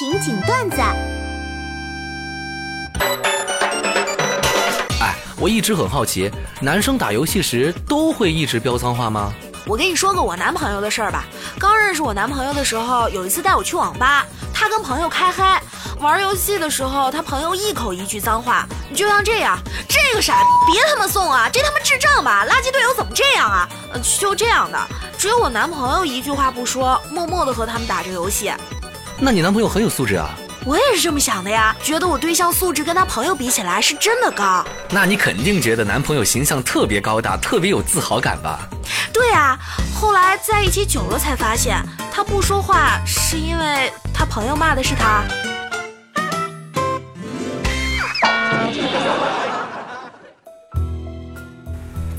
[0.00, 0.78] 情景段子。
[4.98, 9.30] 哎，我一直很好奇，男生打游戏时都会一直飙脏话吗？
[9.66, 11.24] 我跟你说个我男朋友的事儿吧。
[11.58, 14.24] 刚认识我男朋友的时候，有一次带我去网吧，
[14.54, 15.62] 他跟朋友开嗨，
[16.00, 20.42] 玩游戏的时候，他朋友一口一句脏话，你就像这样：“这个傻，
[20.72, 24.78] 别他妈送啊，这他妈智障吧，垃圾队友怎么这样啊？”呃，就这样的，
[25.18, 28.50] 只有我男朋友一句话不说，默默的和他们打着游戏。
[29.22, 30.30] 那你男朋友很有素质啊。
[30.64, 34.64] 我也是这么想的呀，觉得我对象素质跟他朋友比起来是真的高。
[34.90, 38.60] 那你肯定觉得男朋友形象特别高大，特别有自豪感吧？
[39.12, 39.58] 对啊，
[39.94, 45.24] 后来在一起久了才发现，他不说话是因为他朋友骂的是他。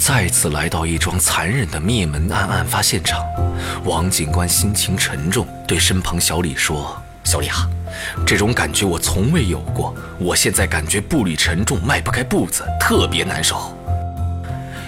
[0.04, 3.24] 再次来到一桩残忍的灭门案案发现场，
[3.84, 7.70] 王警官心情沉重，对身旁小李说：“小李啊。”
[8.26, 13.78] 这种感觉我从未有过，我现在感觉步履沉重，迈不开步子，特别难受。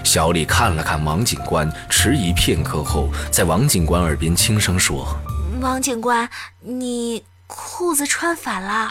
[0.04, 5.16] 小李看了看王警官，迟疑片刻后，在王警官耳边轻声说
[5.62, 6.28] ：“王警官，
[6.60, 8.90] 你裤子穿反了。”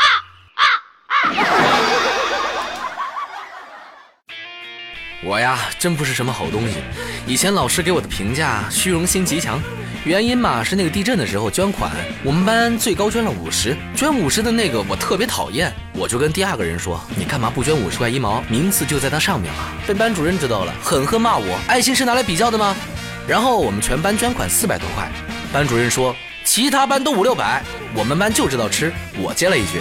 [5.25, 6.75] 我呀，真不是什么好东西。
[7.27, 9.61] 以前老师给我的评价，虚荣心极强。
[10.05, 11.93] 原因嘛，是那个地震的时候捐款，
[12.25, 18.43] 我们班最高捐了五十，捐五十的那个我特别讨厌，我就跟第二个人说：“你干嘛不捐五十块一毛？
[18.49, 22.75] 名次就在它上面啊！”被班主任知道了，狠狠骂我：“爱心是拿来比较的吗？”
[23.29, 25.09] 然后我们全班捐款四百多块，
[25.53, 27.63] 班主任说：“其他班都五六百，
[27.95, 29.81] 我们班就知道吃。”我接了一句：“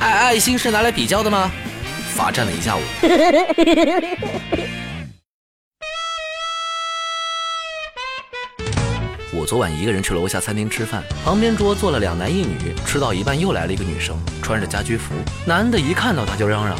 [0.00, 1.50] 爱爱心是拿来比较的吗？”
[2.12, 2.80] 罚站了一下午。
[9.34, 15.14] 我昨晚一个人去楼下餐厅吃饭，旁边桌坐了两男一女，吃到一半又来了一个女生，穿着家居服。
[15.46, 16.78] 男的一看到她就嚷嚷：“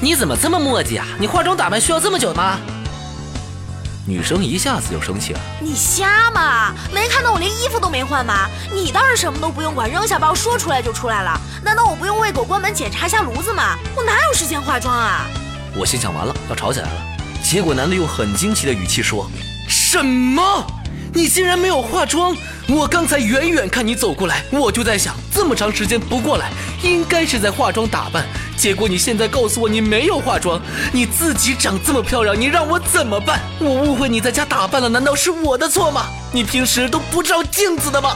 [0.00, 1.06] 你怎么这么磨叽啊？
[1.18, 2.60] 你化妆打扮需要这么久吗？”
[4.10, 6.74] 女生一下子就生气了：“你瞎吗？
[6.92, 8.48] 没看到我连衣服都没换吗？
[8.74, 11.40] 你倒是什么都不用管，扔下包说出来就出来了。
[11.62, 13.78] 难道我不用喂狗关门检查一下炉子吗？
[13.94, 15.26] 我哪有时间化妆啊？”
[15.78, 16.92] 我心想完了要吵起来了，
[17.44, 19.30] 结果男的用很惊奇的语气说
[19.68, 20.66] ：“什么？”
[21.14, 22.36] 你竟然没有化妆！
[22.68, 26.50] 我刚才远远看你走过来，我就在想，这么长时间不过来，
[26.82, 28.24] 应该是在化妆打扮。
[28.60, 30.60] 结果你现在告诉我你没有化妆，
[30.92, 33.40] 你自己长这么漂亮，你让我怎么办？
[33.58, 36.04] 我误会你在家打扮了，难道是我的错吗？
[36.30, 38.14] 你平时都不照镜子的吗？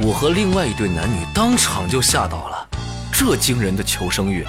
[0.00, 2.66] 我和另外一对男女当场就吓到了，
[3.12, 4.42] 这惊人的求生欲。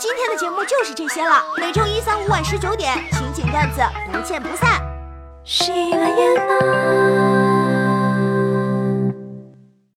[0.00, 3.80] 今天的节目就是这些了，每周一、三、五晚十九点，情景段子
[4.12, 4.82] 不见不散。
[5.44, 7.47] 喜马拉雅。